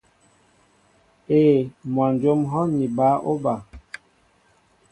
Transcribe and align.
Éē, 1.39 1.51
mwajóm 1.93 2.39
ŋ̀hɔ́ 2.47 2.63
ni 2.77 2.85
bǎ 2.97 3.07
óba. 3.31 3.53